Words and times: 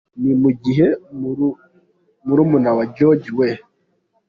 Ni 0.21 0.33
mu 0.41 0.49
gihe 0.63 0.87
murumuna 2.27 2.69
wa 2.77 2.83
George 2.95 3.27
W. 3.37 3.39